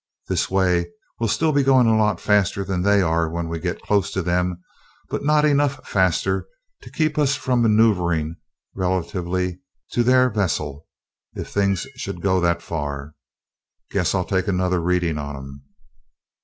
This 0.27 0.49
way, 0.49 0.87
we'll 1.19 1.29
still 1.29 1.51
be 1.51 1.61
going 1.61 1.85
a 1.85 1.95
lot 1.95 2.19
faster 2.19 2.63
than 2.63 2.81
they 2.81 3.03
are 3.03 3.29
when 3.29 3.47
we 3.47 3.59
get 3.59 3.83
close 3.83 4.09
to 4.13 4.23
them, 4.23 4.57
but 5.09 5.23
not 5.23 5.45
enough 5.45 5.87
faster 5.87 6.47
to 6.81 6.89
keep 6.89 7.19
us 7.19 7.35
from 7.35 7.61
maneuvering 7.61 8.37
relatively 8.73 9.59
to 9.91 10.01
their 10.01 10.31
vessel, 10.31 10.87
if 11.35 11.49
things 11.51 11.81
should 11.97 12.19
go 12.19 12.41
that 12.41 12.63
far. 12.63 13.13
Guess 13.91 14.15
I'll 14.15 14.25
take 14.25 14.47
another 14.47 14.81
reading 14.81 15.19
on 15.19 15.35
'em." 15.37 15.65